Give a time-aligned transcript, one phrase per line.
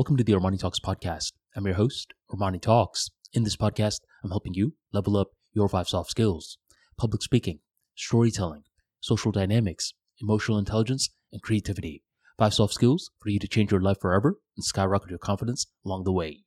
[0.00, 1.32] Welcome to the Armani Talks podcast.
[1.54, 3.10] I'm your host, Armani Talks.
[3.34, 6.56] In this podcast, I'm helping you level up your five soft skills
[6.96, 7.58] public speaking,
[7.96, 8.62] storytelling,
[9.00, 12.02] social dynamics, emotional intelligence, and creativity.
[12.38, 16.04] Five soft skills for you to change your life forever and skyrocket your confidence along
[16.04, 16.44] the way.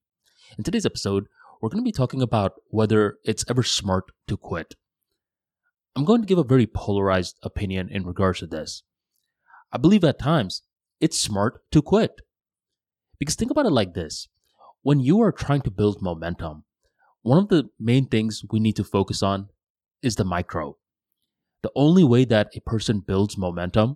[0.58, 1.28] In today's episode,
[1.62, 4.74] we're going to be talking about whether it's ever smart to quit.
[5.96, 8.82] I'm going to give a very polarized opinion in regards to this.
[9.72, 10.64] I believe at times
[11.00, 12.20] it's smart to quit.
[13.24, 14.28] Because think about it like this
[14.82, 16.66] when you are trying to build momentum,
[17.22, 19.48] one of the main things we need to focus on
[20.02, 20.76] is the micro.
[21.62, 23.96] The only way that a person builds momentum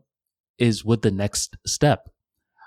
[0.58, 2.08] is with the next step.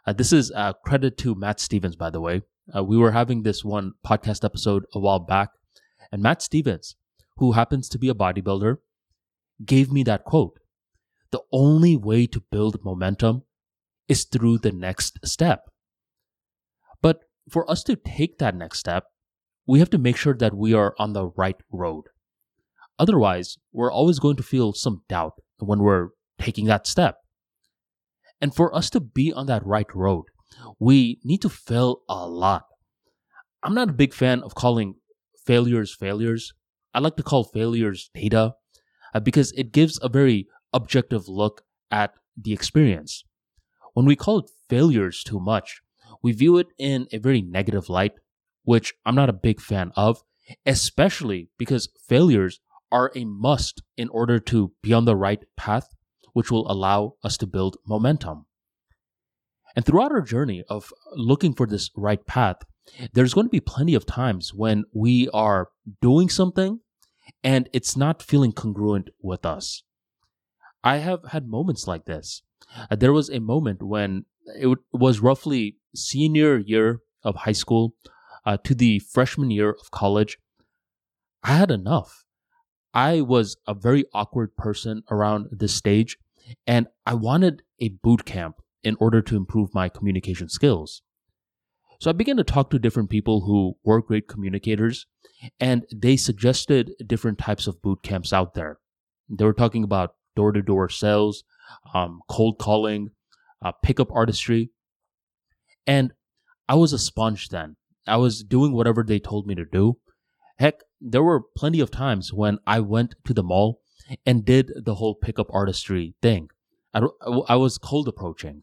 [0.07, 2.43] Uh, this is uh, credit to Matt Stevens, by the way.
[2.77, 5.53] Uh, we were having this one podcast episode a while back,
[6.13, 6.95] and Matt Stevens,
[7.39, 8.77] who happens to be a bodybuilder,
[9.65, 10.59] gave me that quote.
[11.31, 13.45] The only way to build momentum
[14.09, 15.70] is through the next step.
[17.51, 19.07] For us to take that next step,
[19.67, 22.05] we have to make sure that we are on the right road.
[22.97, 27.17] Otherwise, we're always going to feel some doubt when we're taking that step.
[28.41, 30.27] And for us to be on that right road,
[30.79, 32.67] we need to fail a lot.
[33.65, 34.95] I'm not a big fan of calling
[35.45, 36.53] failures failures.
[36.95, 38.55] I like to call failures data
[39.13, 43.25] uh, because it gives a very objective look at the experience.
[43.95, 45.83] When we call it failures too much,
[46.23, 48.13] we view it in a very negative light,
[48.65, 50.23] which I'm not a big fan of,
[50.67, 52.61] especially because failures
[52.93, 55.89] are a must in order to be on the right path,
[56.33, 58.47] which will allow us to build momentum.
[59.77, 62.57] And throughout our journey of looking for this right path,
[63.13, 65.69] there's going to be plenty of times when we are
[66.03, 66.81] doing something
[67.45, 69.85] and it's not feeling congruent with us.
[70.83, 72.43] I have had moments like this.
[72.91, 74.25] There was a moment when
[74.59, 77.95] it was roughly senior year of high school
[78.45, 80.39] uh, to the freshman year of college.
[81.43, 82.25] I had enough.
[82.93, 86.19] I was a very awkward person around this stage,
[86.67, 91.03] and I wanted a boot camp in order to improve my communication skills.
[92.01, 95.07] So I began to talk to different people who were great communicators,
[95.61, 98.79] and they suggested different types of boot camps out there.
[99.29, 101.45] They were talking about door to door sales,
[101.95, 103.11] um, cold calling,
[103.63, 104.71] uh, pickup artistry.
[105.91, 106.13] And
[106.69, 107.75] I was a sponge then.
[108.07, 109.99] I was doing whatever they told me to do.
[110.57, 113.81] Heck, there were plenty of times when I went to the mall
[114.25, 116.51] and did the whole pickup artistry thing.
[116.95, 117.09] I,
[117.49, 118.63] I was cold approaching.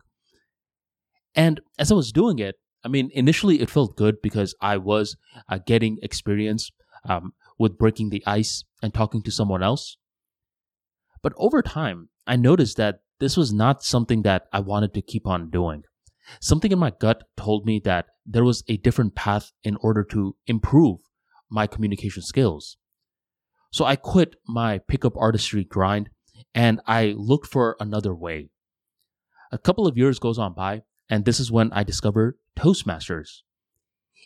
[1.36, 2.56] And as I was doing it,
[2.86, 5.18] I mean, initially it felt good because I was
[5.50, 6.72] uh, getting experience
[7.04, 9.98] um, with breaking the ice and talking to someone else.
[11.22, 15.28] But over time, I noticed that this was not something that I wanted to keep
[15.28, 15.84] on doing.
[16.42, 20.36] Something in my gut told me that there was a different path in order to
[20.46, 21.00] improve
[21.50, 22.78] my communication skills.
[23.72, 26.10] So I quit my pickup artistry grind
[26.54, 28.50] and I looked for another way.
[29.52, 33.42] A couple of years goes on by and this is when I discovered Toastmasters.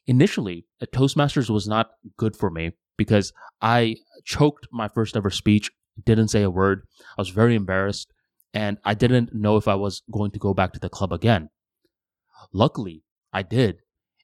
[0.07, 5.72] Initially, Toastmasters was not good for me because I choked my first ever speech,
[6.03, 6.88] didn't say a word.
[7.18, 8.12] I was very embarrassed
[8.53, 11.50] and I didn't know if I was going to go back to the club again.
[12.53, 13.03] Luckily,
[13.34, 13.78] I did.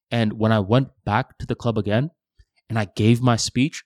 [0.09, 2.11] And when I went back to the club again
[2.69, 3.83] and I gave my speech,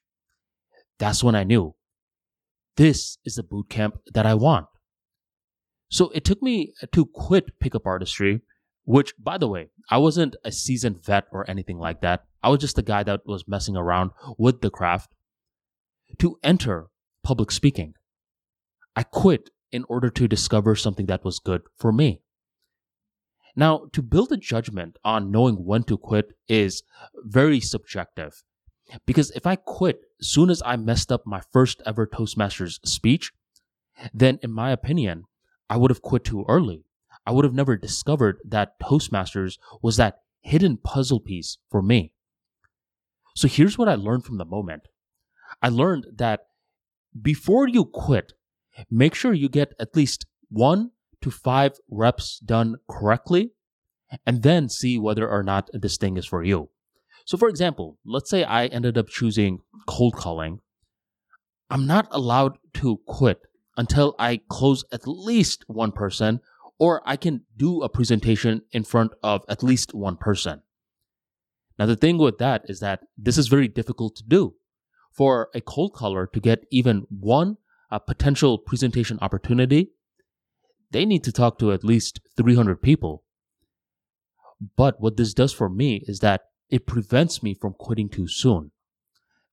[1.00, 1.76] that's when I knew
[2.78, 4.68] this is the boot camp that I want.
[5.90, 8.42] So it took me to quit pickup artistry,
[8.86, 12.24] which, by the way, I wasn't a seasoned vet or anything like that.
[12.42, 15.12] I was just a guy that was messing around with the craft
[16.20, 16.88] to enter
[17.24, 17.94] public speaking.
[18.96, 22.22] I quit in order to discover something that was good for me.
[23.56, 26.84] Now, to build a judgment on knowing when to quit is
[27.24, 28.44] very subjective.
[29.06, 33.32] Because if I quit soon as I messed up my first ever Toastmasters speech,
[34.14, 35.26] then in my opinion,
[35.70, 36.86] I would have quit too early.
[37.26, 42.14] I would have never discovered that Toastmasters was that hidden puzzle piece for me.
[43.36, 44.88] So here's what I learned from the moment.
[45.62, 46.42] I learned that
[47.20, 48.34] before you quit,
[48.90, 53.52] make sure you get at least one to five reps done correctly
[54.26, 56.70] and then see whether or not this thing is for you.
[57.26, 60.60] So, for example, let's say I ended up choosing cold calling.
[61.70, 63.42] I'm not allowed to quit
[63.78, 66.42] until I close at least one person
[66.78, 70.64] or I can do a presentation in front of at least one person.
[71.78, 74.56] Now, the thing with that is that this is very difficult to do.
[75.12, 77.58] For a cold caller to get even one
[77.92, 79.92] a potential presentation opportunity,
[80.92, 83.24] they need to talk to at least 300 people.
[84.78, 88.72] But what this does for me is that it prevents me from quitting too soon.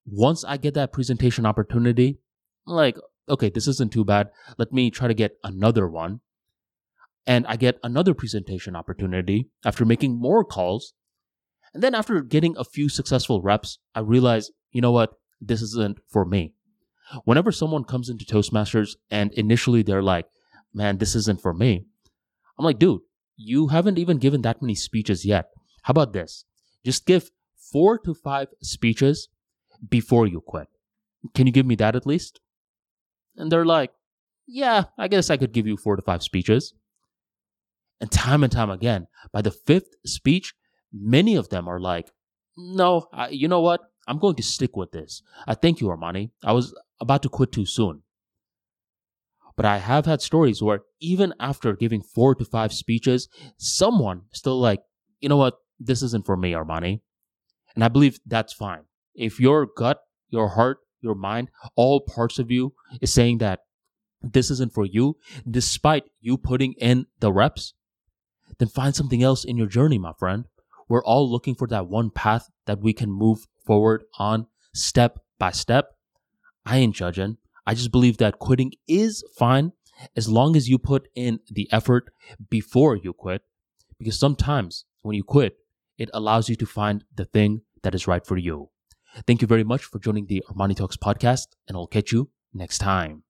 [0.05, 2.19] Once I get that presentation opportunity,
[2.65, 2.97] like,
[3.27, 4.29] okay, this isn't too bad.
[4.57, 6.21] Let me try to get another one.
[7.25, 10.93] And I get another presentation opportunity after making more calls.
[11.73, 15.13] And then after getting a few successful reps, I realize, you know what?
[15.39, 16.53] This isn't for me.
[17.25, 20.25] Whenever someone comes into Toastmasters and initially they're like,
[20.73, 21.85] man, this isn't for me.
[22.57, 23.01] I'm like, dude,
[23.37, 25.49] you haven't even given that many speeches yet.
[25.83, 26.45] How about this?
[26.85, 27.31] Just give
[27.71, 29.29] four to five speeches
[29.89, 30.67] before you quit.
[31.33, 32.39] Can you give me that at least?
[33.35, 33.91] And they're like,
[34.47, 36.73] yeah, I guess I could give you four to five speeches.
[38.01, 40.53] And time and time again, by the fifth speech,
[40.91, 42.11] many of them are like,
[42.57, 43.81] no, I, you know what?
[44.07, 45.21] I'm going to stick with this.
[45.47, 46.31] I thank you, Armani.
[46.43, 48.01] I was about to quit too soon.
[49.59, 53.27] But I have had stories where even after giving four to five speeches,
[53.57, 54.79] someone still like,
[55.19, 57.01] you know what, this isn't for me, Armani.
[57.75, 58.83] And I believe that's fine.
[59.13, 63.59] If your gut, your heart, your mind, all parts of you is saying that
[64.21, 67.73] this isn't for you, despite you putting in the reps,
[68.59, 70.45] then find something else in your journey, my friend.
[70.87, 75.51] We're all looking for that one path that we can move forward on step by
[75.51, 75.89] step.
[76.65, 77.39] I ain't judging.
[77.69, 79.73] I just believe that quitting is fine
[80.15, 82.09] as long as you put in the effort
[82.49, 83.43] before you quit.
[83.99, 85.55] Because sometimes when you quit,
[85.99, 88.71] it allows you to find the thing that is right for you.
[89.27, 92.79] Thank you very much for joining the Armani Talks podcast, and I'll catch you next
[92.79, 93.21] time.